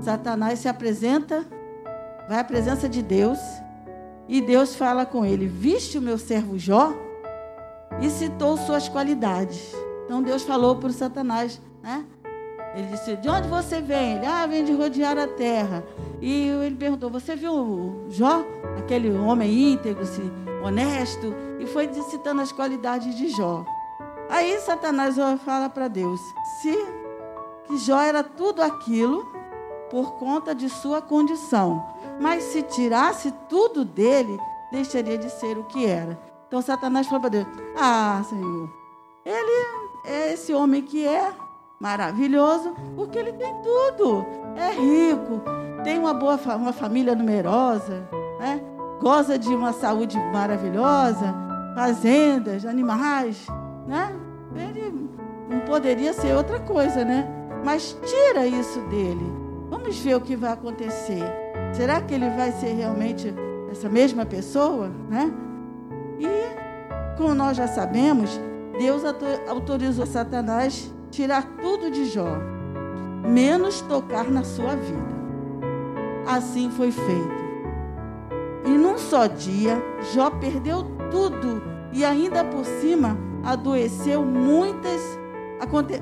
[0.00, 1.44] Satanás se apresenta,
[2.28, 3.38] vai à presença de Deus,
[4.28, 6.92] e Deus fala com ele: Viste o meu servo Jó?
[8.00, 9.74] E citou suas qualidades.
[10.04, 12.04] Então Deus falou para Satanás, né?
[12.74, 14.16] Ele disse: De onde você vem?
[14.16, 15.82] Ele, ah, vem de rodear a terra.
[16.20, 18.44] E ele perguntou: Você viu Jó?
[18.78, 20.04] Aquele homem íntegro,
[20.62, 21.34] honesto?
[21.58, 23.64] E foi citando as qualidades de Jó.
[24.28, 26.20] Aí Satanás fala para Deus:
[26.60, 26.76] Se
[27.66, 29.37] que Jó era tudo aquilo
[29.90, 31.84] por conta de sua condição,
[32.20, 34.38] mas se tirasse tudo dele,
[34.70, 36.18] deixaria de ser o que era.
[36.46, 38.70] Então Satanás falou para Deus: Ah, Senhor,
[39.24, 39.66] ele
[40.04, 41.32] é esse homem que é
[41.80, 44.24] maravilhoso, porque ele tem tudo.
[44.56, 45.40] É rico,
[45.84, 48.08] tem uma boa uma família numerosa,
[48.40, 48.60] né?
[49.00, 51.34] goza de uma saúde maravilhosa,
[51.74, 53.46] fazendas, animais,
[53.86, 54.12] né?
[54.56, 55.08] Ele
[55.48, 57.26] não poderia ser outra coisa, né?
[57.64, 59.47] Mas tira isso dele.
[59.70, 61.22] Vamos ver o que vai acontecer.
[61.72, 63.34] Será que ele vai ser realmente
[63.70, 65.32] essa mesma pessoa, né?
[66.18, 68.40] E como nós já sabemos,
[68.78, 69.02] Deus
[69.48, 72.36] autorizou Satanás tirar tudo de Jó,
[73.28, 75.18] menos tocar na sua vida.
[76.26, 77.38] Assim foi feito.
[78.64, 79.82] E num só dia,
[80.14, 85.18] Jó perdeu tudo e ainda por cima adoeceu muitas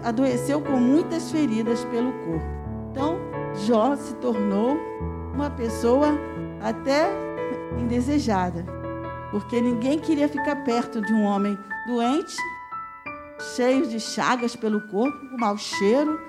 [0.05, 2.47] adoeceu com muitas feridas pelo corpo.
[2.91, 3.19] Então,
[3.55, 4.79] Jó se tornou
[5.35, 6.09] uma pessoa
[6.63, 7.11] até
[7.79, 8.65] indesejada,
[9.31, 12.37] porque ninguém queria ficar perto de um homem doente
[13.55, 16.21] cheios de chagas pelo corpo, com mau cheiro.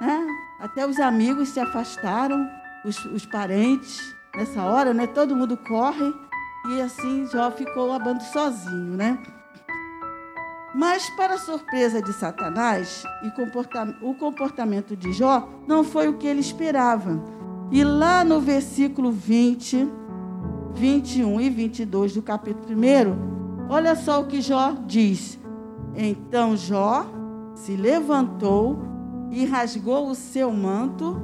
[0.00, 0.26] Né?
[0.60, 2.48] Até os amigos se afastaram,
[2.84, 4.14] os, os parentes.
[4.34, 5.06] Nessa hora, né?
[5.06, 6.12] todo mundo corre.
[6.70, 8.96] E assim Jó ficou abando sozinho.
[8.96, 9.18] Né?
[10.78, 13.02] Mas, para surpresa de Satanás,
[14.00, 17.20] o comportamento de Jó não foi o que ele esperava.
[17.68, 19.90] E lá no versículo 20,
[20.74, 25.36] 21 e 22 do capítulo 1, olha só o que Jó diz.
[25.96, 27.10] Então Jó
[27.56, 28.78] se levantou
[29.32, 31.20] e rasgou o seu manto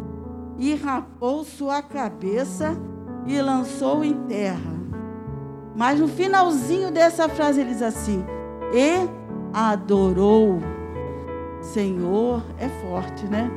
[0.59, 2.77] e rapou sua cabeça
[3.25, 4.75] e lançou em terra.
[5.77, 8.25] Mas no finalzinho dessa frase ele diz assim:
[8.73, 9.24] e
[9.55, 10.59] adorou.
[11.63, 13.51] Senhor é forte, né?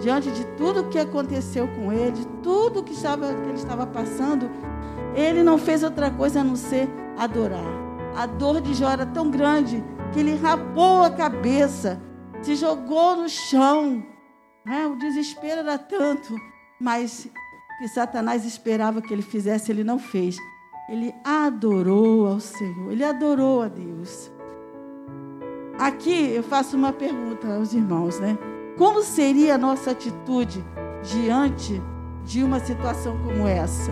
[0.00, 4.48] Diante de tudo que aconteceu com ele, de tudo que, estava, que ele estava passando,
[5.14, 6.88] ele não fez outra coisa a não ser
[7.18, 7.60] adorar.
[8.16, 12.00] A dor de Jó era tão grande que ele rapou a cabeça,
[12.40, 14.02] se jogou no chão.
[14.64, 14.86] Né?
[14.86, 16.34] O desespero era tanto,
[16.80, 17.28] mas
[17.78, 20.36] que Satanás esperava que ele fizesse, ele não fez.
[20.88, 24.30] Ele adorou ao Senhor, ele adorou a Deus.
[25.80, 28.36] Aqui eu faço uma pergunta aos irmãos, né?
[28.76, 30.62] Como seria a nossa atitude
[31.02, 31.82] diante
[32.22, 33.90] de uma situação como essa?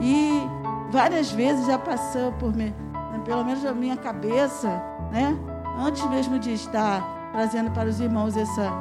[0.00, 0.42] E
[0.90, 2.74] várias vezes já passou por mim,
[3.24, 4.68] pelo menos na minha cabeça,
[5.12, 5.38] né?
[5.78, 8.72] antes mesmo de estar trazendo para os irmãos essa,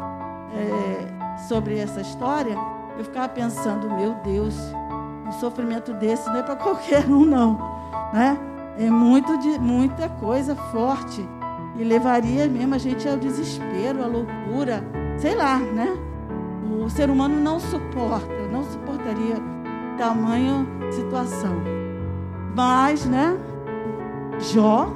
[0.52, 2.56] é, sobre essa história,
[2.98, 4.56] eu ficava pensando, meu Deus,
[5.28, 7.60] um sofrimento desse não é para qualquer um, não.
[8.12, 8.36] Né?
[8.80, 11.24] É muito de, muita coisa forte.
[11.80, 14.84] E levaria mesmo a gente ao desespero, à loucura,
[15.18, 15.98] sei lá, né?
[16.84, 19.38] O ser humano não suporta, não suportaria
[19.98, 21.56] tamanha situação.
[22.54, 23.38] Mas, né?
[24.40, 24.94] Jó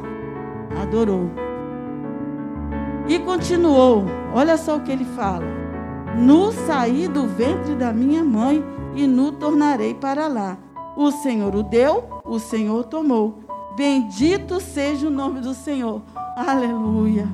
[0.82, 1.30] adorou.
[3.08, 5.46] E continuou, olha só o que ele fala:
[6.18, 10.58] Nu saí do ventre da minha mãe e nu tornarei para lá.
[10.98, 13.40] O Senhor o deu, o Senhor tomou.
[13.76, 16.02] Bendito seja o nome do Senhor.
[16.36, 17.28] Aleluia.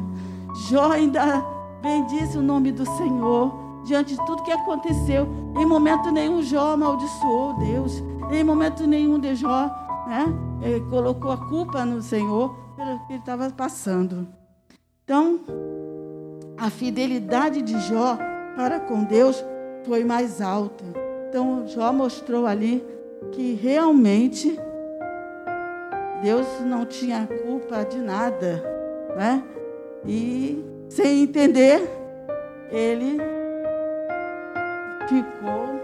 [0.69, 1.43] Jó ainda
[1.81, 3.53] bendize o nome do Senhor
[3.85, 5.27] diante de tudo que aconteceu.
[5.57, 8.03] Em momento nenhum Jó amaldiçoou Deus.
[8.31, 9.69] Em momento nenhum de Jó
[10.07, 10.25] né,
[10.61, 14.27] ele colocou a culpa no Senhor pelo que ele estava passando.
[15.03, 15.39] Então,
[16.57, 18.17] a fidelidade de Jó
[18.55, 19.43] para com Deus
[19.85, 20.83] foi mais alta.
[21.29, 22.83] Então, Jó mostrou ali
[23.31, 24.59] que realmente
[26.21, 28.63] Deus não tinha culpa de nada,
[29.19, 29.44] né?
[30.06, 31.81] E sem entender,
[32.71, 33.19] ele
[35.10, 35.77] ficou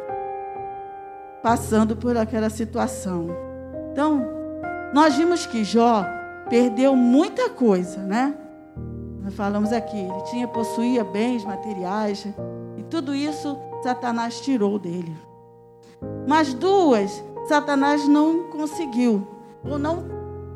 [1.44, 3.28] passando por aquela situação.
[3.92, 4.26] Então,
[4.94, 6.06] nós vimos que Jó
[6.50, 8.34] perdeu muita coisa, né?
[9.22, 12.26] Nós falamos aqui, ele tinha, possuía bens materiais,
[12.78, 15.14] e tudo isso Satanás tirou dele.
[16.26, 19.28] Mas duas, Satanás não conseguiu,
[19.70, 20.04] ou não,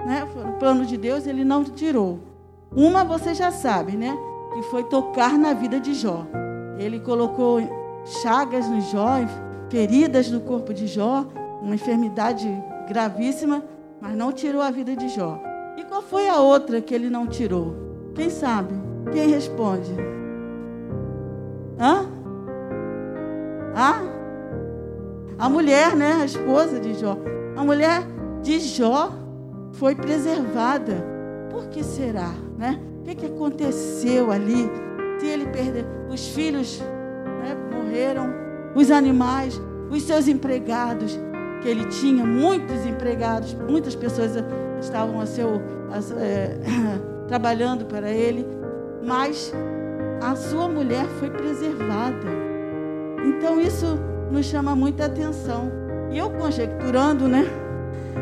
[0.05, 2.28] né, no plano de Deus, ele não tirou.
[2.75, 4.17] Uma você já sabe, né?
[4.53, 6.25] Que foi tocar na vida de Jó.
[6.77, 7.59] Ele colocou
[8.21, 9.17] chagas no Jó,
[9.69, 11.25] feridas no corpo de Jó,
[11.61, 12.47] uma enfermidade
[12.87, 13.63] gravíssima,
[13.99, 15.39] mas não tirou a vida de Jó.
[15.77, 17.75] E qual foi a outra que ele não tirou?
[18.15, 18.73] Quem sabe?
[19.11, 19.93] Quem responde?
[21.79, 22.05] Hã?
[23.75, 24.19] Hã?
[25.37, 26.19] A mulher, né?
[26.21, 27.17] A esposa de Jó.
[27.55, 28.03] A mulher
[28.41, 29.11] de Jó
[29.73, 31.05] foi preservada.
[31.49, 32.77] Por que será, né?
[32.99, 34.69] O que, que aconteceu ali?
[35.17, 36.79] Se ele perdeu, os filhos
[37.41, 38.29] né, morreram,
[38.75, 39.59] os animais,
[39.89, 41.17] os seus empregados,
[41.61, 44.31] que ele tinha muitos empregados, muitas pessoas
[44.81, 46.57] estavam a seu, a, é,
[47.27, 48.45] trabalhando para ele,
[49.05, 49.53] mas
[50.21, 52.27] a sua mulher foi preservada.
[53.25, 53.97] Então isso
[54.29, 55.71] nos chama muita atenção.
[56.11, 57.45] E eu conjecturando, né?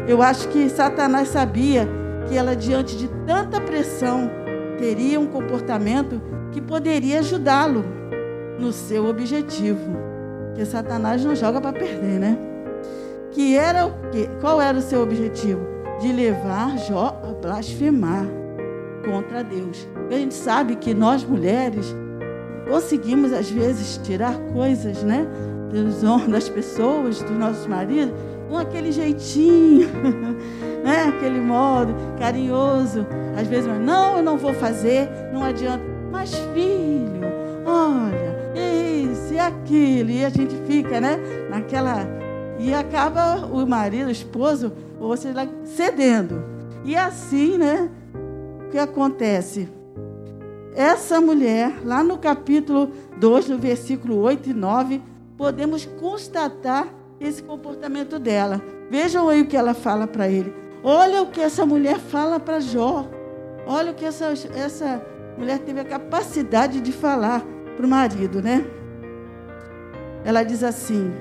[0.07, 1.87] Eu acho que Satanás sabia
[2.27, 4.29] que ela, diante de tanta pressão,
[4.77, 6.21] teria um comportamento
[6.51, 7.83] que poderia ajudá-lo
[8.59, 9.97] no seu objetivo.
[10.47, 12.37] Porque Satanás não joga para perder, né?
[13.31, 14.29] Que era o quê?
[14.41, 15.61] Qual era o seu objetivo?
[15.99, 18.25] De levar Jó a blasfemar
[19.05, 19.87] contra Deus.
[20.09, 21.95] A gente sabe que nós mulheres
[22.69, 25.25] conseguimos às vezes tirar coisas, né,
[25.71, 28.13] dos homens, das pessoas, dos nossos maridos,
[28.47, 29.89] com aquele jeitinho,
[30.83, 33.05] né, aquele modo carinhoso.
[33.39, 35.83] Às vezes, não, eu não vou fazer, não adianta.
[36.11, 37.21] Mas filho,
[37.65, 41.17] olha, isso e aquilo, e a gente fica, né,
[41.49, 42.07] naquela
[42.59, 46.43] e acaba o marido, o esposo, ou seja, cedendo.
[46.83, 47.89] E assim, né?
[48.65, 49.69] O que acontece?
[50.75, 55.01] Essa mulher, lá no capítulo 2, no versículo 8 e 9,
[55.37, 56.87] podemos constatar
[57.19, 58.61] esse comportamento dela.
[58.89, 60.53] Vejam aí o que ela fala para ele.
[60.83, 63.07] Olha o que essa mulher fala para Jó.
[63.65, 65.01] Olha o que essa, essa
[65.37, 67.43] mulher teve a capacidade de falar
[67.75, 68.65] para o marido, né?
[70.23, 71.13] Ela diz assim: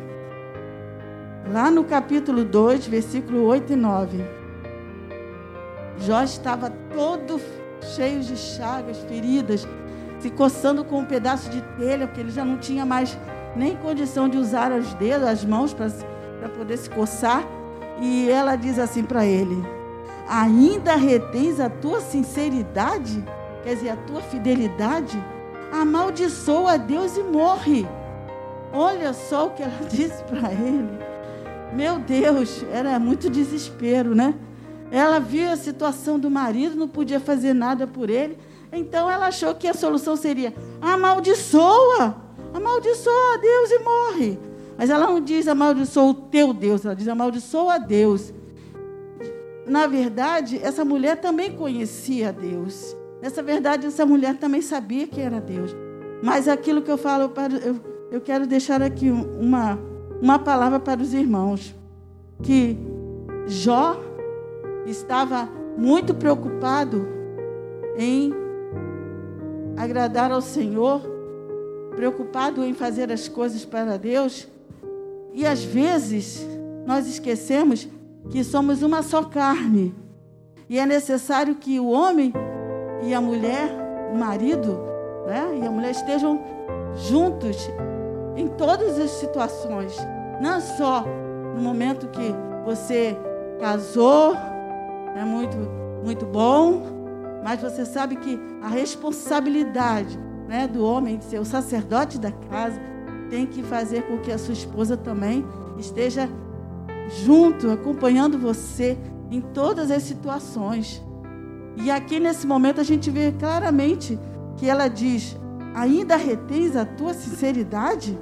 [1.52, 4.24] Lá no capítulo 2, versículo 8 e 9.
[5.98, 7.40] Jó estava todo
[7.94, 9.66] cheio de chagas, feridas,
[10.18, 13.16] se coçando com um pedaço de telha, porque ele já não tinha mais
[13.56, 17.44] nem condição de usar os dedos, as mãos para poder se coçar.
[18.00, 19.64] E ela diz assim para ele:
[20.28, 23.24] Ainda retens a tua sinceridade?
[23.64, 25.22] Quer dizer, a tua fidelidade?
[25.72, 27.86] Amaldiçoa a Deus e morre.
[28.72, 30.98] Olha só o que ela disse para ele.
[31.72, 34.34] Meu Deus, era muito desespero, né?
[34.90, 38.38] Ela viu a situação do marido, não podia fazer nada por ele.
[38.72, 42.16] Então ela achou que a solução seria: amaldiçoa,
[42.56, 44.38] amaldiçoa a Deus e morre.
[44.76, 48.32] Mas ela não diz amaldiçoa o teu Deus, ela diz amaldiçoa a Deus.
[49.66, 52.96] Na verdade, essa mulher também conhecia Deus.
[53.20, 55.74] Nessa verdade, essa mulher também sabia que era Deus.
[56.22, 57.32] Mas aquilo que eu falo,
[57.64, 57.76] eu,
[58.10, 59.78] eu quero deixar aqui uma,
[60.20, 61.74] uma palavra para os irmãos.
[62.42, 62.78] Que
[63.46, 64.00] Jó
[64.86, 67.08] estava muito preocupado
[67.96, 68.32] em
[69.76, 71.15] agradar ao Senhor,
[71.96, 74.46] preocupado em fazer as coisas para Deus.
[75.34, 76.46] E às vezes
[76.86, 77.88] nós esquecemos
[78.30, 79.94] que somos uma só carne.
[80.68, 82.32] E é necessário que o homem
[83.02, 83.70] e a mulher,
[84.12, 84.78] o marido,
[85.26, 86.40] né, e a mulher estejam
[86.94, 87.68] juntos
[88.36, 89.96] em todas as situações,
[90.40, 91.04] não só
[91.54, 92.34] no momento que
[92.64, 93.16] você
[93.58, 94.34] casou,
[95.14, 95.56] é muito
[96.06, 96.82] muito bom,
[97.42, 100.16] mas você sabe que a responsabilidade,
[100.48, 102.80] né, do homem de ser o sacerdote da casa
[103.28, 105.44] tem que fazer com que a sua esposa também
[105.78, 106.28] esteja
[107.24, 108.96] junto, acompanhando você
[109.30, 111.02] em todas as situações.
[111.76, 114.18] E aqui nesse momento a gente vê claramente
[114.56, 115.36] que ela diz:
[115.74, 118.16] Ainda retens a tua sinceridade?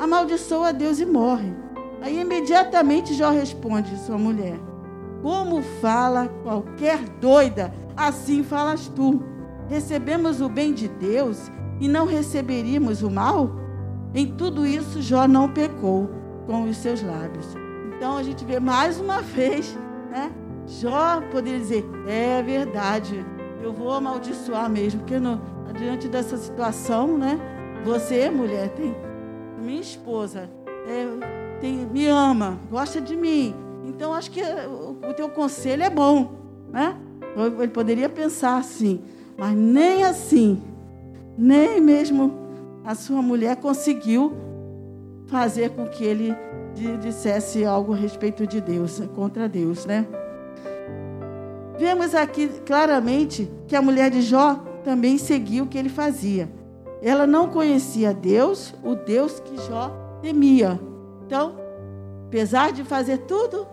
[0.00, 1.52] amaldiçoa a Deus e morre.
[2.00, 4.58] Aí imediatamente Jó responde, sua mulher:
[5.22, 9.22] Como fala qualquer doida, assim falas tu.
[9.70, 11.50] Recebemos o bem de Deus
[11.80, 13.50] e não receberíamos o mal?
[14.12, 16.10] Em tudo isso, Jó não pecou
[16.46, 17.46] com os seus lábios.
[17.96, 19.78] Então a gente vê mais uma vez,
[20.10, 20.32] né?
[20.66, 23.24] Jó poderia dizer: É verdade,
[23.62, 25.40] eu vou amaldiçoar mesmo, porque no,
[25.78, 27.38] diante dessa situação, né?
[27.84, 28.94] Você, mulher, tem
[29.58, 30.50] minha esposa
[30.86, 31.06] é,
[31.60, 33.54] tem, me ama, gosta de mim.
[33.84, 36.32] Então acho que o, o teu conselho é bom,
[36.70, 36.96] né?
[37.36, 39.02] Ele poderia pensar assim,
[39.40, 40.62] mas nem assim,
[41.38, 42.30] nem mesmo
[42.84, 44.34] a sua mulher conseguiu
[45.28, 46.36] fazer com que ele
[47.00, 50.06] dissesse algo a respeito de Deus, contra Deus, né?
[51.78, 56.46] Vemos aqui claramente que a mulher de Jó também seguiu o que ele fazia.
[57.00, 60.78] Ela não conhecia Deus, o Deus que Jó temia.
[61.24, 61.54] Então,
[62.26, 63.66] apesar de fazer tudo,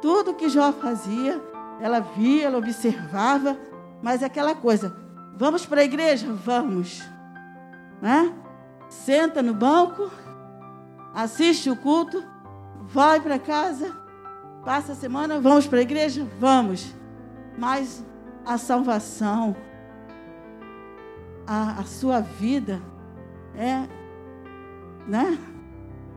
[0.00, 1.40] tudo que Jó fazia,
[1.80, 3.56] ela via, ela observava,
[4.02, 4.94] mas aquela coisa,
[5.36, 6.32] vamos para a igreja?
[6.32, 7.02] Vamos.
[8.00, 8.34] Né?
[8.88, 10.10] Senta no banco,
[11.14, 12.22] assiste o culto,
[12.82, 13.96] vai para casa,
[14.64, 16.26] passa a semana, vamos para a igreja?
[16.40, 16.92] Vamos.
[17.56, 18.04] Mas
[18.44, 19.54] a salvação,
[21.46, 22.82] a, a sua vida
[23.54, 23.86] é,
[25.06, 25.38] né?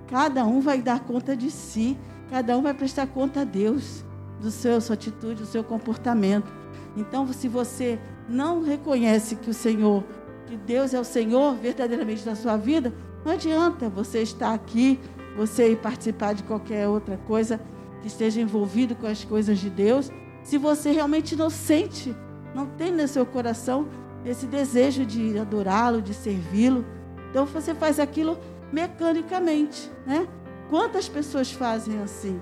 [0.07, 1.97] Cada um vai dar conta de si,
[2.29, 4.03] cada um vai prestar conta a Deus
[4.45, 6.51] do seu sua atitude, do seu comportamento.
[6.95, 7.99] Então, se você
[8.29, 10.03] não reconhece que o Senhor,
[10.45, 12.93] que Deus é o Senhor verdadeiramente da sua vida,
[13.25, 14.99] não adianta você estar aqui,
[15.35, 17.59] você ir participar de qualquer outra coisa
[18.01, 20.11] que esteja envolvido com as coisas de Deus,
[20.43, 22.15] se você realmente não sente,
[22.53, 23.87] não tem no seu coração
[24.23, 26.85] esse desejo de adorá-lo, de servi-lo.
[27.29, 28.37] Então você faz aquilo
[28.71, 30.27] mecanicamente, né?
[30.69, 32.39] Quantas pessoas fazem assim?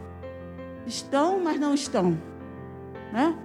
[0.86, 2.18] Estão, mas não estão,
[3.12, 3.36] né?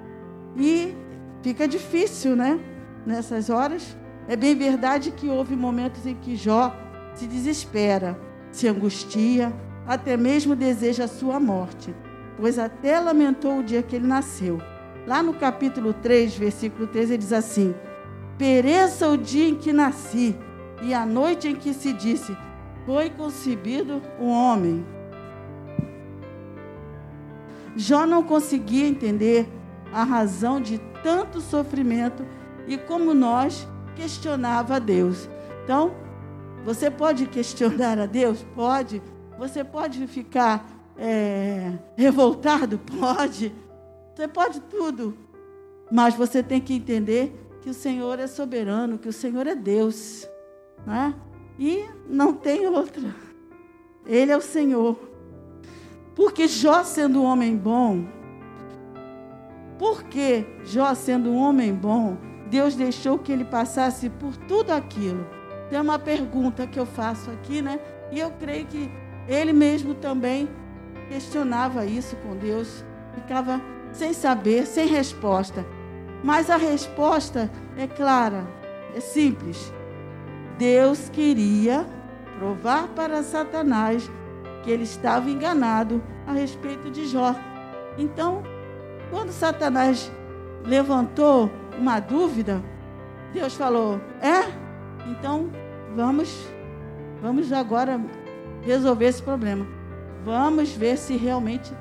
[0.56, 0.94] E
[1.42, 2.58] fica difícil, né?
[3.06, 3.96] Nessas horas.
[4.26, 6.74] É bem verdade que houve momentos em que Jó
[7.14, 8.18] se desespera,
[8.50, 9.52] se angustia,
[9.86, 11.94] até mesmo deseja a sua morte,
[12.36, 14.60] pois até lamentou o dia que ele nasceu.
[15.06, 17.74] Lá no capítulo 3, versículo 13, ele diz assim:
[18.36, 20.36] Pereça o dia em que nasci,
[20.82, 22.36] e a noite em que se disse:
[22.84, 24.84] Foi concebido o homem.
[27.76, 29.48] Jó não conseguia entender
[29.92, 32.24] a razão de tanto sofrimento
[32.66, 35.28] e como nós questionava a Deus.
[35.64, 35.92] Então,
[36.64, 38.44] você pode questionar a Deus?
[38.54, 39.02] Pode.
[39.38, 42.78] Você pode ficar é, revoltado?
[42.98, 43.54] Pode.
[44.14, 45.16] Você pode tudo.
[45.90, 47.32] Mas você tem que entender
[47.62, 50.28] que o Senhor é soberano, que o Senhor é Deus.
[50.84, 51.14] Né?
[51.58, 53.14] E não tem outra.
[54.04, 55.07] Ele é o Senhor.
[56.18, 58.04] Porque Jó, sendo um homem bom,
[59.78, 62.16] porque Jó, sendo um homem bom,
[62.50, 65.24] Deus deixou que ele passasse por tudo aquilo.
[65.70, 67.78] Tem uma pergunta que eu faço aqui, né?
[68.10, 68.90] E eu creio que
[69.28, 70.48] ele mesmo também
[71.08, 72.84] questionava isso com Deus,
[73.14, 75.64] ficava sem saber, sem resposta.
[76.24, 78.44] Mas a resposta é clara,
[78.92, 79.72] é simples.
[80.58, 81.86] Deus queria
[82.40, 84.10] provar para Satanás
[84.62, 87.34] que ele estava enganado a respeito de Jó.
[87.96, 88.42] Então,
[89.10, 90.10] quando Satanás
[90.64, 92.62] levantou uma dúvida,
[93.32, 94.50] Deus falou: "É?
[95.10, 95.50] Então,
[95.96, 96.46] vamos
[97.20, 98.00] vamos agora
[98.62, 99.66] resolver esse problema.
[100.24, 101.72] Vamos ver se realmente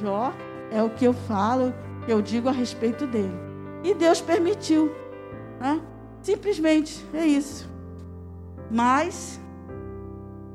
[0.00, 0.32] Jó
[0.70, 1.72] é o que eu falo,
[2.04, 3.34] que eu digo a respeito dele."
[3.82, 4.92] E Deus permitiu,
[5.60, 5.80] né?
[6.22, 7.68] Simplesmente é isso.
[8.70, 9.38] Mas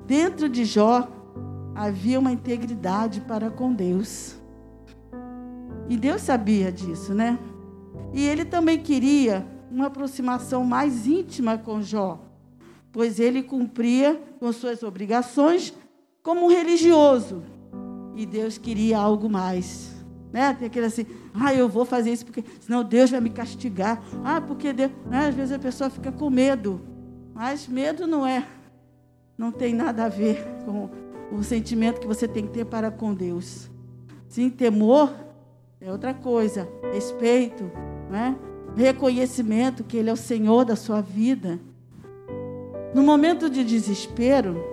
[0.07, 1.07] dentro de Jó
[1.79, 4.35] havia uma integridade para com Deus.
[5.87, 7.39] E Deus sabia disso, né?
[8.13, 12.19] E ele também queria uma aproximação mais íntima com Jó,
[12.91, 15.73] pois ele cumpria com suas obrigações
[16.21, 17.43] como um religioso.
[18.13, 19.95] E Deus queria algo mais.
[20.33, 20.53] Né?
[20.53, 24.03] Tem aquele assim, ah, eu vou fazer isso porque senão Deus vai me castigar.
[24.23, 24.91] Ah, porque Deus.
[25.05, 25.27] Né?
[25.27, 26.81] Às vezes a pessoa fica com medo.
[27.33, 28.45] Mas medo não é,
[29.37, 30.89] não tem nada a ver com
[31.31, 33.69] o sentimento que você tem que ter para com Deus.
[34.27, 35.13] Sim, temor
[35.81, 36.67] é outra coisa.
[36.93, 37.71] Respeito,
[38.09, 38.37] né?
[38.75, 41.59] reconhecimento que Ele é o Senhor da sua vida.
[42.93, 44.63] No momento de desespero,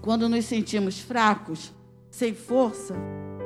[0.00, 1.72] quando nos sentimos fracos,
[2.10, 2.94] sem força,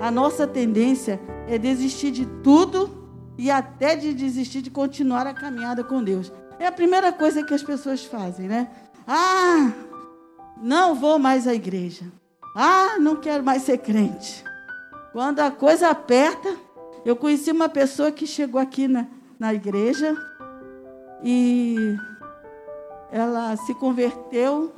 [0.00, 3.02] a nossa tendência é desistir de tudo
[3.38, 6.30] e até de desistir de continuar a caminhada com Deus.
[6.58, 8.70] É a primeira coisa que as pessoas fazem, né?
[9.06, 9.72] Ah,
[10.62, 12.04] não vou mais à igreja.
[12.56, 14.44] Ah, não quero mais ser crente.
[15.12, 16.56] Quando a coisa aperta,
[17.04, 19.06] eu conheci uma pessoa que chegou aqui na,
[19.38, 20.16] na igreja
[21.22, 21.76] e
[23.10, 24.72] ela se converteu.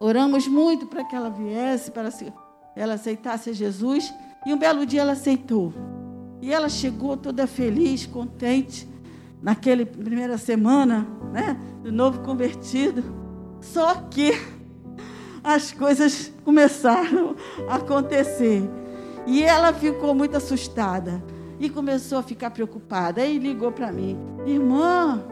[0.00, 2.10] Oramos muito para que ela viesse, para
[2.74, 4.12] ela aceitasse Jesus.
[4.44, 5.72] E um belo dia ela aceitou.
[6.42, 8.88] E ela chegou toda feliz, contente,
[9.40, 13.27] naquela primeira semana, né, do novo convertido.
[13.60, 14.32] Só que
[15.42, 17.36] as coisas começaram
[17.68, 18.68] a acontecer.
[19.26, 21.22] E ela ficou muito assustada
[21.58, 23.20] e começou a ficar preocupada.
[23.20, 25.22] Aí ligou para mim, irmã,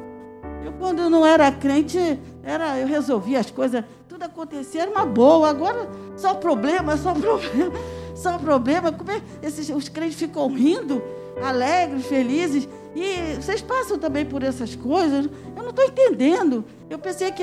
[0.65, 1.99] eu quando não era crente,
[2.43, 5.49] era, eu resolvia as coisas, tudo acontecia, era uma boa.
[5.49, 7.73] Agora só problema, só problema,
[8.15, 8.93] só problema.
[8.93, 11.03] Como é, esses, os crentes ficam rindo,
[11.43, 12.69] alegres, felizes.
[12.97, 15.29] E vocês passam também por essas coisas?
[15.55, 16.65] Eu não estou entendendo.
[16.89, 17.43] Eu pensei que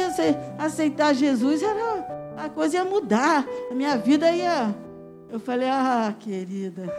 [0.58, 4.76] aceitar Jesus era a coisa ia mudar, a minha vida ia.
[5.30, 6.92] Eu falei, ah, querida,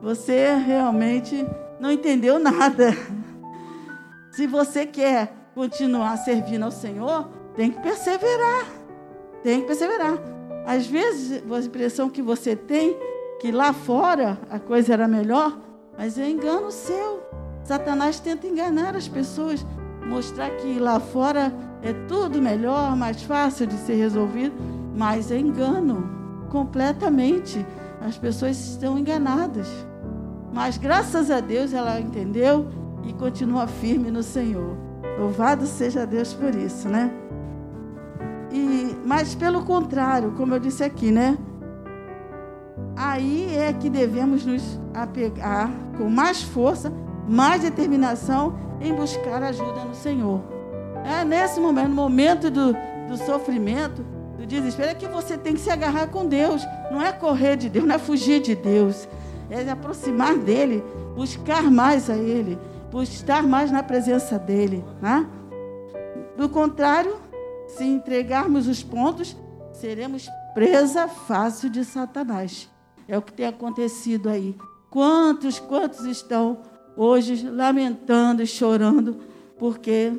[0.00, 1.44] você realmente
[1.80, 2.96] não entendeu nada.
[4.30, 8.66] Se você quer continuar servindo ao Senhor, tem que perseverar.
[9.42, 10.16] Tem que perseverar.
[10.64, 12.96] Às vezes, a impressão que você tem
[13.40, 15.58] que lá fora a coisa era melhor,
[16.00, 17.22] mas é engano seu.
[17.62, 19.66] Satanás tenta enganar as pessoas,
[20.08, 21.52] mostrar que lá fora
[21.82, 24.54] é tudo melhor, mais fácil de ser resolvido,
[24.96, 26.08] mas é engano
[26.48, 27.66] completamente.
[28.00, 29.68] As pessoas estão enganadas.
[30.50, 32.66] Mas graças a Deus ela entendeu
[33.04, 34.78] e continua firme no Senhor.
[35.18, 37.12] Louvado seja Deus por isso, né?
[38.50, 41.36] E, mas pelo contrário, como eu disse aqui, né?
[42.96, 46.90] Aí é que devemos nos apegar com mais força,
[47.28, 50.40] mais determinação em buscar ajuda no Senhor.
[51.04, 52.74] É nesse momento, no momento do,
[53.06, 54.02] do sofrimento,
[54.38, 56.66] do desespero, é que você tem que se agarrar com Deus.
[56.90, 59.06] Não é correr de Deus, não é fugir de Deus.
[59.50, 60.82] É se aproximar dEle,
[61.14, 62.58] buscar mais a Ele,
[63.02, 64.82] estar mais na presença dEle.
[65.02, 65.26] Né?
[66.34, 67.16] Do contrário,
[67.66, 69.36] se entregarmos os pontos,
[69.70, 72.70] seremos presa fácil de Satanás.
[73.06, 74.56] É o que tem acontecido aí.
[74.90, 76.58] Quantos, quantos estão
[76.96, 79.18] hoje lamentando e chorando
[79.58, 80.12] porque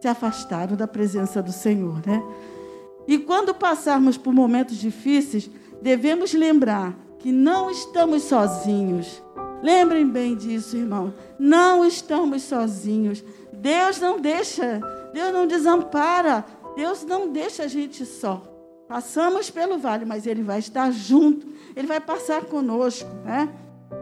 [0.00, 2.22] se afastaram da presença do Senhor, né?
[3.06, 5.50] E quando passarmos por momentos difíceis,
[5.80, 9.22] devemos lembrar que não estamos sozinhos.
[9.62, 11.12] Lembrem bem disso, irmão.
[11.38, 13.22] Não estamos sozinhos.
[13.52, 14.80] Deus não deixa,
[15.12, 18.42] Deus não desampara Deus não deixa a gente só.
[18.88, 23.48] Passamos pelo vale, mas Ele vai estar junto, Ele vai passar conosco, né?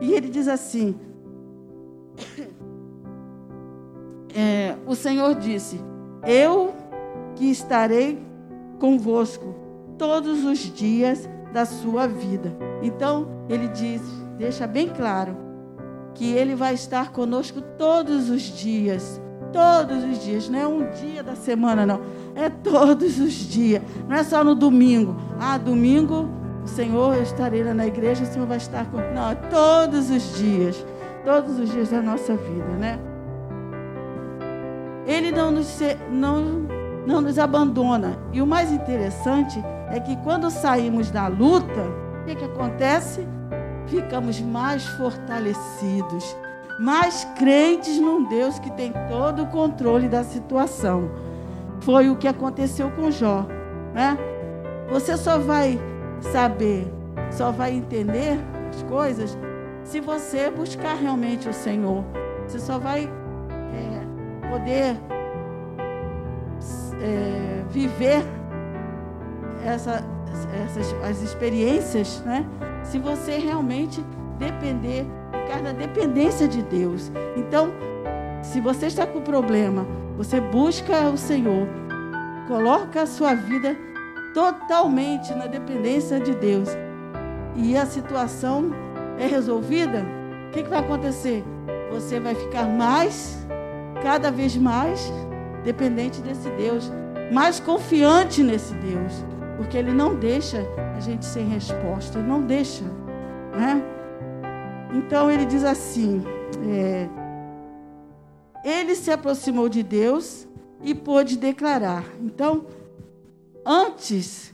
[0.00, 0.94] E Ele diz assim:
[4.35, 5.80] é, O Senhor disse:
[6.26, 6.75] Eu
[7.37, 8.18] que estarei
[8.78, 9.54] convosco
[9.97, 12.56] todos os dias da sua vida.
[12.82, 14.03] Então, Ele diz,
[14.38, 15.37] deixa bem claro,
[16.14, 19.20] que Ele vai estar conosco todos os dias
[19.53, 22.00] Todos os dias, não é um dia da semana, não.
[22.37, 23.83] É todos os dias.
[24.09, 25.16] Não é só no domingo.
[25.40, 26.29] Ah, domingo,
[26.66, 28.99] Senhor, eu estarei lá na igreja, o Senhor vai estar com.
[29.01, 30.85] É todos os dias.
[31.25, 32.99] Todos os dias da nossa vida, né?
[35.07, 35.79] Ele não nos,
[36.11, 36.66] não,
[37.07, 38.18] não nos abandona.
[38.33, 41.83] E o mais interessante é que quando saímos da luta,
[42.23, 43.27] o que, que acontece?
[43.87, 46.37] Ficamos mais fortalecidos
[46.81, 51.11] mais crentes num Deus que tem todo o controle da situação.
[51.81, 53.46] Foi o que aconteceu com Jó,
[53.92, 54.16] né?
[54.90, 55.79] Você só vai
[56.20, 56.87] saber,
[57.30, 58.38] só vai entender
[58.70, 59.37] as coisas
[59.85, 62.04] se você buscar realmente o Senhor.
[62.46, 64.96] Você só vai é, poder
[67.00, 68.22] é, viver
[69.64, 70.04] essa,
[70.64, 72.46] essas as experiências, né?
[72.83, 74.04] Se você realmente
[74.38, 75.06] depender
[75.50, 77.11] ficar na dependência de Deus.
[77.37, 77.72] Então,
[78.42, 81.66] se você está com problema, você busca o Senhor,
[82.46, 83.76] coloca a sua vida
[84.35, 86.69] totalmente na dependência de Deus
[87.57, 88.71] e a situação
[89.19, 90.05] é resolvida,
[90.49, 91.45] o que, que vai acontecer?
[91.90, 93.47] Você vai ficar mais,
[94.03, 95.12] cada vez mais,
[95.64, 96.90] dependente desse Deus,
[97.33, 99.25] mais confiante nesse Deus,
[99.57, 100.64] porque Ele não deixa
[100.97, 102.85] a gente sem resposta, Ele não deixa,
[103.53, 103.83] né?
[104.93, 106.23] Então ele diz assim:
[106.69, 107.09] é,
[108.64, 110.47] ele se aproximou de Deus
[110.83, 112.05] e pôde declarar.
[112.21, 112.66] Então,
[113.64, 114.53] antes,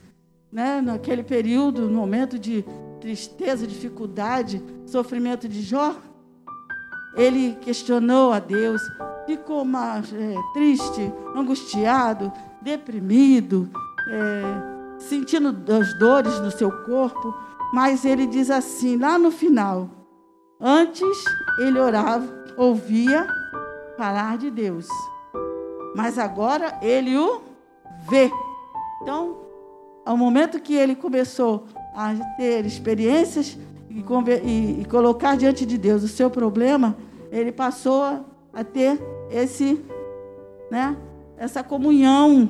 [0.51, 2.65] né, naquele período, no momento de
[2.99, 5.95] tristeza, dificuldade, sofrimento de Jó,
[7.15, 8.81] ele questionou a Deus,
[9.25, 13.69] ficou mais, é, triste, angustiado, deprimido,
[14.09, 17.35] é, sentindo as dores no seu corpo,
[17.73, 19.89] mas ele diz assim, lá no final:
[20.59, 21.23] Antes
[21.59, 23.27] ele orava, ouvia
[23.97, 24.87] falar de Deus,
[25.95, 27.41] mas agora ele o
[28.09, 28.31] vê.
[29.01, 29.37] Então,
[30.05, 33.57] ao momento que ele começou a ter experiências
[33.89, 33.99] e,
[34.43, 36.95] e, e colocar diante de Deus o seu problema,
[37.31, 38.03] ele passou
[38.53, 39.83] a ter esse,
[40.71, 40.97] né,
[41.37, 42.49] essa comunhão,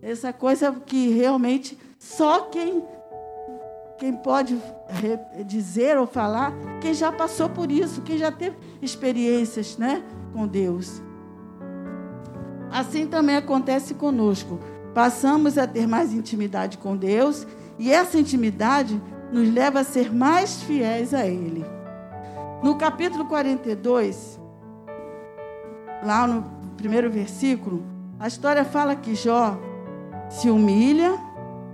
[0.00, 2.82] essa coisa que realmente só quem
[3.98, 4.56] quem pode
[5.44, 11.02] dizer ou falar, quem já passou por isso, quem já teve experiências né, com Deus.
[12.70, 14.60] Assim também acontece conosco.
[14.98, 17.46] Passamos a ter mais intimidade com Deus
[17.78, 21.64] e essa intimidade nos leva a ser mais fiéis a Ele.
[22.64, 24.40] No capítulo 42,
[26.02, 26.42] lá no
[26.76, 27.84] primeiro versículo,
[28.18, 29.56] a história fala que Jó
[30.28, 31.16] se humilha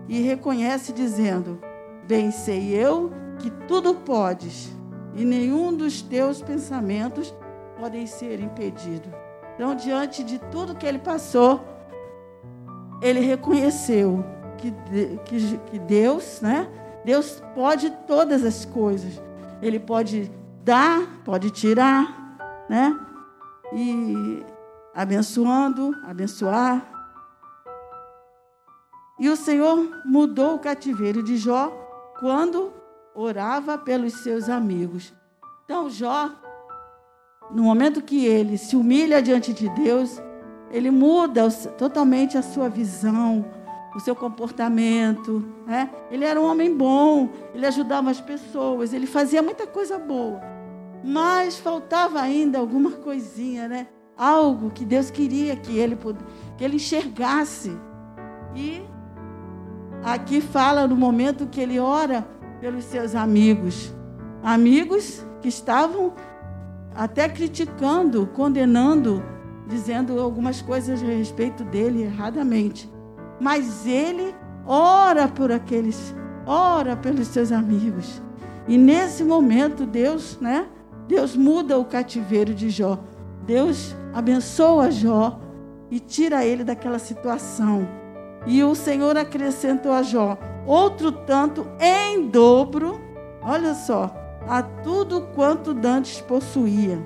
[0.07, 1.59] e reconhece, dizendo:
[2.07, 4.71] Bem sei eu que tudo podes,
[5.15, 7.35] e nenhum dos teus pensamentos
[7.81, 9.09] podem ser impedido.
[9.55, 11.73] Então, diante de tudo que ele passou,
[13.05, 14.25] ele reconheceu
[14.57, 14.73] que,
[15.27, 16.67] que, que Deus, né?
[17.05, 19.23] Deus pode todas as coisas.
[19.61, 20.33] Ele pode
[20.65, 22.99] dar, pode tirar, né?
[23.75, 24.43] E
[24.95, 26.83] abençoando, abençoar.
[29.21, 31.69] E o Senhor mudou o cativeiro de Jó
[32.19, 32.73] quando
[33.15, 35.13] orava pelos seus amigos.
[35.67, 36.31] Então, Jó,
[37.51, 40.21] no momento que ele se humilha diante de Deus,
[40.75, 43.45] ele muda totalmente a sua visão,
[43.95, 45.45] o seu comportamento.
[45.65, 45.89] Né?
[46.11, 50.41] Ele era um homem bom, ele ajudava as pessoas, ele fazia muita coisa boa.
[51.05, 53.87] Mas faltava ainda alguma coisinha, né?
[54.17, 55.97] Algo que Deus queria que ele,
[56.59, 57.77] que ele enxergasse.
[58.57, 58.83] E
[60.03, 62.27] aqui fala no momento que ele ora
[62.61, 63.95] pelos seus amigos.
[64.43, 66.15] Amigos que estavam
[66.97, 69.23] até criticando, condenando,
[69.67, 72.91] dizendo algumas coisas a respeito dele erradamente.
[73.41, 74.35] Mas ele
[74.67, 76.15] ora por aqueles,
[76.47, 78.23] ora pelos seus amigos.
[78.67, 80.67] E nesse momento Deus, né?
[81.07, 82.99] Deus muda o cativeiro de Jó.
[83.47, 85.39] Deus abençoa Jó
[85.91, 87.87] e tira ele daquela situação.
[88.47, 93.01] E o Senhor acrescentou a Jó outro tanto em dobro,
[93.43, 94.15] olha só,
[94.49, 96.99] a tudo quanto dantes possuía.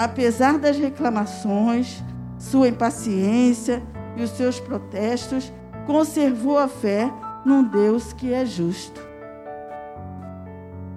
[0.00, 2.02] Apesar das reclamações,
[2.38, 3.82] sua impaciência
[4.16, 5.52] e os seus protestos,
[5.86, 7.12] conservou a fé
[7.44, 8.98] num Deus que é justo.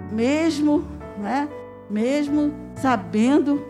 [0.10, 0.86] Mesmo,
[1.18, 1.50] né,
[1.90, 3.62] mesmo sabendo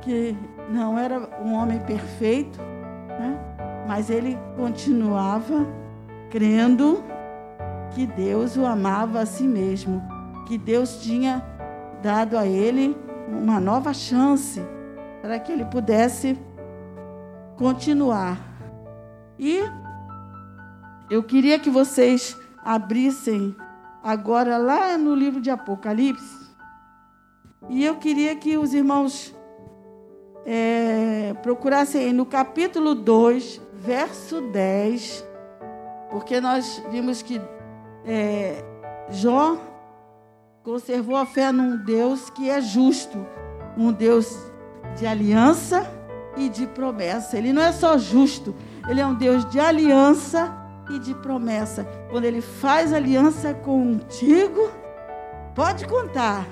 [0.00, 0.36] que
[0.68, 3.38] não era um homem perfeito, né,
[3.86, 5.64] mas ele continuava
[6.30, 7.04] crendo
[7.92, 10.02] que Deus o amava a si mesmo,
[10.48, 11.40] que Deus tinha
[12.02, 12.96] dado a ele
[13.28, 14.60] uma nova chance
[15.20, 16.38] para que ele pudesse
[17.56, 18.38] continuar.
[19.38, 19.60] E
[21.10, 23.54] eu queria que vocês abrissem
[24.02, 26.42] agora lá no livro de Apocalipse.
[27.68, 29.34] E eu queria que os irmãos
[30.44, 35.24] é, procurassem aí no capítulo 2, verso 10,
[36.10, 37.40] porque nós vimos que
[38.04, 38.64] é,
[39.10, 39.56] Jó
[40.62, 43.26] conservou a fé num Deus que é justo,
[43.76, 44.38] um Deus
[44.96, 45.90] de aliança
[46.36, 47.36] e de promessa.
[47.36, 48.54] Ele não é só justo,
[48.88, 50.52] ele é um Deus de aliança
[50.90, 51.84] e de promessa.
[52.10, 54.70] Quando ele faz aliança contigo,
[55.54, 56.46] pode contar,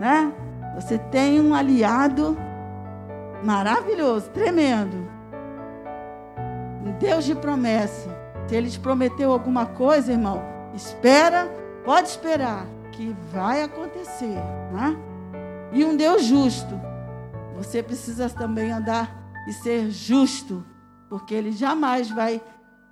[0.00, 0.32] né?
[0.74, 2.36] Você tem um aliado
[3.44, 5.08] maravilhoso, tremendo.
[6.84, 8.16] Um Deus de promessa.
[8.46, 10.42] Se ele te prometeu alguma coisa, irmão,
[10.74, 11.48] espera,
[11.84, 12.64] pode esperar,
[12.98, 14.34] que vai acontecer,
[14.72, 14.96] né?
[15.72, 16.74] E um Deus justo.
[17.56, 20.66] Você precisa também andar e ser justo,
[21.08, 22.42] porque Ele jamais vai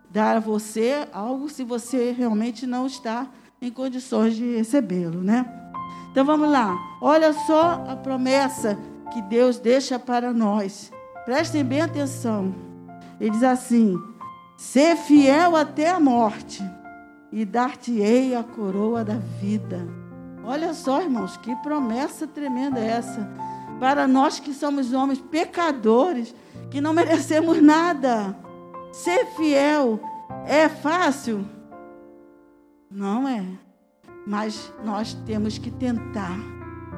[0.08, 3.26] dar a você algo se você realmente não está
[3.60, 5.44] em condições de recebê-lo, né?
[6.12, 6.72] Então vamos lá.
[7.02, 8.78] Olha só a promessa
[9.12, 10.92] que Deus deixa para nós.
[11.24, 12.54] Prestem bem atenção.
[13.20, 13.98] Ele diz assim:
[14.56, 16.62] Ser fiel até a morte,
[17.32, 19.95] e dar-te-ei a coroa da vida.
[20.46, 23.28] Olha só, irmãos, que promessa tremenda é essa
[23.80, 26.32] para nós que somos homens pecadores,
[26.70, 28.36] que não merecemos nada.
[28.92, 30.00] Ser fiel
[30.46, 31.44] é fácil?
[32.88, 33.44] Não é.
[34.24, 36.38] Mas nós temos que tentar,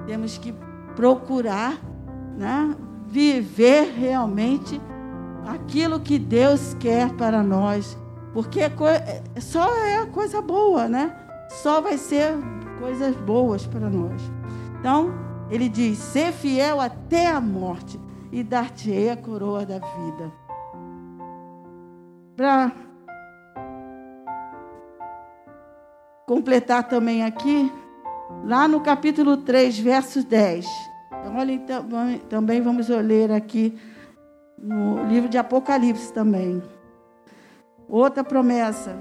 [0.06, 0.54] temos que
[0.94, 1.78] procurar
[2.36, 4.78] né, viver realmente
[5.46, 7.96] aquilo que Deus quer para nós.
[8.34, 11.16] Porque é só é coisa boa, né?
[11.62, 12.34] Só vai ser
[12.78, 14.20] coisas boas para nós.
[14.78, 15.12] Então,
[15.50, 17.98] ele diz: ser fiel até a morte
[18.30, 20.32] e dar-te-ei a coroa da vida.
[22.36, 22.72] Para
[26.26, 27.72] completar também aqui,
[28.44, 30.66] lá no capítulo 3, verso 10.
[31.20, 31.84] Então, olha, então,
[32.28, 33.76] também vamos ler aqui
[34.56, 36.62] no livro de Apocalipse também.
[37.88, 38.96] Outra promessa.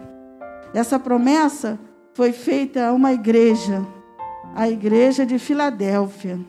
[0.73, 1.77] Essa promessa
[2.17, 3.85] foi feita uma igreja
[4.55, 6.39] a igreja de Filadélfia.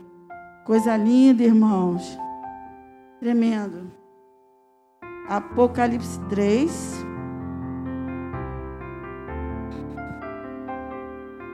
[0.64, 2.18] Coisa linda, irmãos.
[3.20, 3.92] Tremendo.
[5.28, 7.04] Apocalipse 3.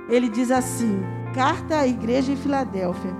[0.09, 1.00] Ele diz assim:
[1.35, 3.11] Carta à igreja em Filadélfia.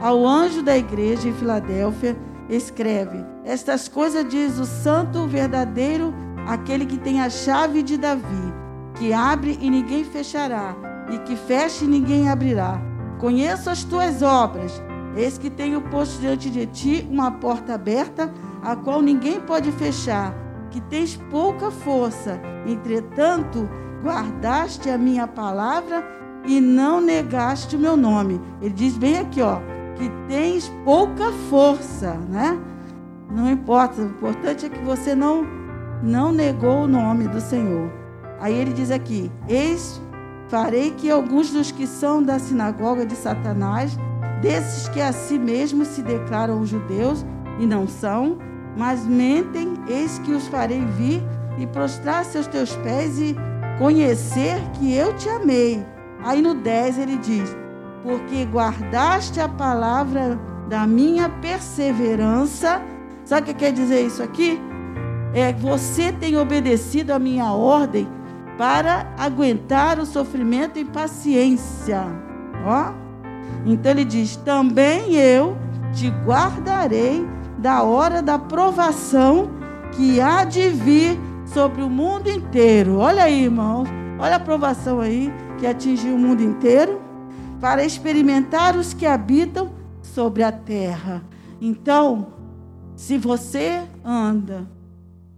[0.00, 2.16] Ao anjo da igreja em Filadélfia,
[2.48, 6.12] escreve: Estas coisas diz o santo, verdadeiro
[6.48, 8.52] aquele que tem a chave de Davi,
[9.00, 10.76] que abre e ninguém fechará,
[11.10, 12.78] e que fecha e ninguém abrirá.
[13.18, 14.80] Conheço as tuas obras,
[15.16, 18.30] eis que tenho posto diante de ti uma porta aberta,
[18.62, 20.34] a qual ninguém pode fechar,
[20.70, 23.66] que tens pouca força, entretanto,
[24.04, 26.06] guardaste a minha palavra
[26.46, 28.38] e não negaste o meu nome.
[28.60, 29.60] Ele diz bem aqui, ó,
[29.96, 32.60] que tens pouca força, né?
[33.30, 35.58] Não importa, o importante é que você não
[36.02, 37.99] não negou o nome do Senhor.
[38.40, 40.00] Aí ele diz aqui: Eis,
[40.48, 43.96] farei que alguns dos que são da sinagoga de Satanás,
[44.40, 47.24] desses que a si mesmos se declaram judeus
[47.60, 48.38] e não são,
[48.76, 51.22] mas mentem, eis que os farei vir
[51.58, 53.36] e prostrar-se aos teus pés e
[53.78, 55.84] conhecer que eu te amei.
[56.24, 57.54] Aí no 10 ele diz:
[58.02, 62.80] Porque guardaste a palavra da minha perseverança.
[63.24, 64.58] Sabe o que quer dizer isso aqui?
[65.34, 68.08] É você tem obedecido a minha ordem
[68.56, 72.04] para aguentar o sofrimento e paciência.
[72.64, 72.92] Ó.
[73.64, 75.56] Então ele diz: Também eu
[75.92, 77.26] te guardarei
[77.58, 79.50] da hora da provação
[79.92, 82.98] que há de vir sobre o mundo inteiro.
[82.98, 83.88] Olha aí, irmãos.
[84.18, 87.00] Olha a provação aí que atingiu o mundo inteiro
[87.60, 89.70] para experimentar os que habitam
[90.02, 91.22] sobre a terra.
[91.60, 92.28] Então,
[92.96, 94.66] se você anda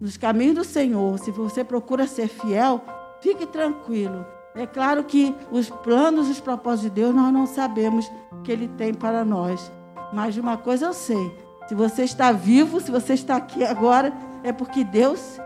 [0.01, 2.85] nos caminhos do Senhor, se você procura ser fiel,
[3.23, 4.27] fique tranquilo.
[4.55, 8.11] É claro que os planos, os propósitos de Deus, nós não sabemos
[8.45, 9.73] que Ele tem para nós.
[10.13, 11.35] Mas de uma coisa eu sei:
[11.67, 15.41] se você está vivo, se você está aqui agora, é porque Deus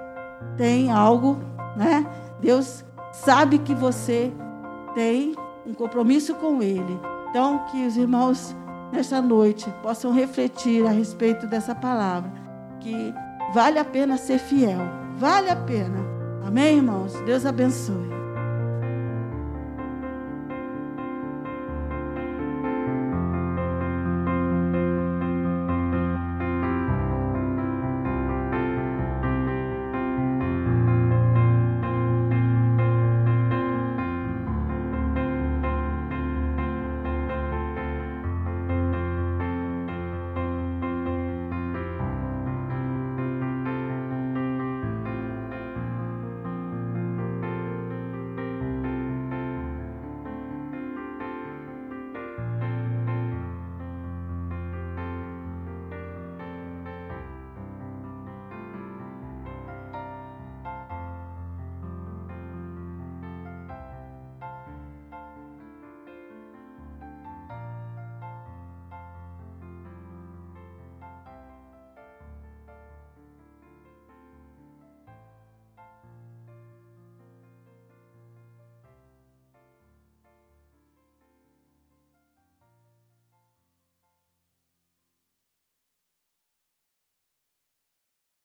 [0.56, 1.38] tem algo,
[1.76, 2.04] né?
[2.40, 4.32] Deus sabe que você
[4.94, 6.98] tem um compromisso com Ele.
[7.30, 8.56] Então, que os irmãos
[8.92, 12.32] nesta noite possam refletir a respeito dessa palavra,
[12.80, 13.14] que
[13.52, 14.80] vale a pena ser fiel,
[15.18, 16.05] vale a pena.
[16.46, 17.12] Amém, irmãos?
[17.24, 18.15] Deus abençoe.